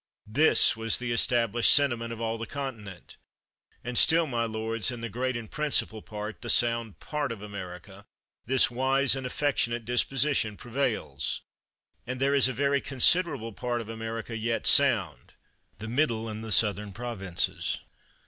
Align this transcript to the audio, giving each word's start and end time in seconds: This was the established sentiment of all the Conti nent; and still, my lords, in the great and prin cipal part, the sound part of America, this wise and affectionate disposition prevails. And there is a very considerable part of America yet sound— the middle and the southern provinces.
This 0.25 0.75
was 0.75 0.97
the 0.97 1.11
established 1.11 1.71
sentiment 1.71 2.11
of 2.11 2.19
all 2.19 2.39
the 2.39 2.47
Conti 2.47 2.85
nent; 2.85 3.17
and 3.83 3.95
still, 3.95 4.25
my 4.25 4.45
lords, 4.45 4.89
in 4.89 5.01
the 5.01 5.09
great 5.09 5.37
and 5.37 5.47
prin 5.51 5.69
cipal 5.69 6.03
part, 6.03 6.41
the 6.41 6.49
sound 6.49 6.97
part 6.99 7.31
of 7.31 7.43
America, 7.43 8.07
this 8.47 8.71
wise 8.71 9.15
and 9.15 9.27
affectionate 9.27 9.85
disposition 9.85 10.57
prevails. 10.57 11.41
And 12.07 12.19
there 12.19 12.33
is 12.33 12.47
a 12.47 12.51
very 12.53 12.81
considerable 12.81 13.53
part 13.53 13.79
of 13.79 13.89
America 13.89 14.35
yet 14.35 14.65
sound— 14.65 15.33
the 15.77 15.87
middle 15.87 16.27
and 16.27 16.43
the 16.43 16.51
southern 16.51 16.93
provinces. 16.93 17.79